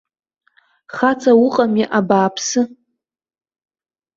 Хаҵа 0.95 1.31
уҟами, 1.45 1.83
абааԥсы! 1.97 2.61